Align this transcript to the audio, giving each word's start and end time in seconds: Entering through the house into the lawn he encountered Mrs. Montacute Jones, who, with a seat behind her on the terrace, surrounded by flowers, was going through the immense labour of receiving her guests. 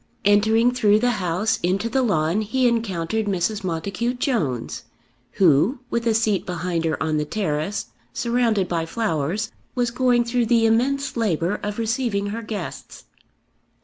Entering 0.25 0.71
through 0.73 0.97
the 0.97 1.11
house 1.21 1.59
into 1.61 1.87
the 1.87 2.01
lawn 2.01 2.41
he 2.41 2.67
encountered 2.67 3.27
Mrs. 3.27 3.63
Montacute 3.63 4.17
Jones, 4.17 4.85
who, 5.33 5.77
with 5.91 6.07
a 6.07 6.15
seat 6.15 6.43
behind 6.43 6.85
her 6.85 6.97
on 7.03 7.17
the 7.17 7.23
terrace, 7.25 7.85
surrounded 8.11 8.67
by 8.67 8.87
flowers, 8.87 9.51
was 9.75 9.91
going 9.91 10.23
through 10.25 10.47
the 10.47 10.65
immense 10.65 11.15
labour 11.15 11.59
of 11.61 11.77
receiving 11.77 12.25
her 12.31 12.41
guests. 12.41 13.03